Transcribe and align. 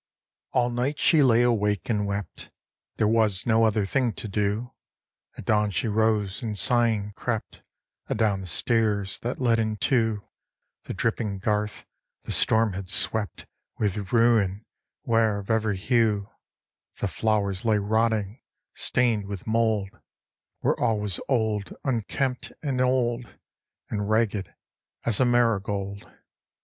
All 0.51 0.71
night 0.71 0.97
she 0.97 1.21
lay 1.21 1.43
awake 1.43 1.87
and 1.87 2.07
wept: 2.07 2.49
There 2.97 3.07
was 3.07 3.45
no 3.45 3.65
other 3.65 3.85
thing 3.85 4.13
to 4.13 4.27
do. 4.27 4.73
At 5.37 5.45
dawn 5.45 5.69
she 5.69 5.87
rose 5.87 6.41
and, 6.41 6.57
sighing, 6.57 7.11
crept 7.15 7.61
Adown 8.09 8.41
the 8.41 8.47
stairs 8.47 9.19
that 9.19 9.39
led 9.39 9.59
into 9.59 10.27
The 10.85 10.95
dripping 10.95 11.37
garth, 11.37 11.85
the 12.23 12.31
storm 12.31 12.73
had 12.73 12.89
swept 12.89 13.45
With 13.77 14.11
ruin; 14.11 14.65
where, 15.03 15.37
of 15.37 15.51
every 15.51 15.77
hue, 15.77 16.31
The 16.99 17.07
flowers 17.07 17.63
lay 17.63 17.77
rotting, 17.77 18.41
stained 18.73 19.27
with 19.27 19.45
mould; 19.45 19.91
Where 20.61 20.73
all 20.79 20.99
was 20.99 21.19
old, 21.29 21.75
unkempt 21.83 22.51
and 22.63 22.81
old, 22.81 23.37
And 23.91 24.09
ragged 24.09 24.51
as 25.05 25.19
a 25.19 25.25
marigold. 25.25 26.11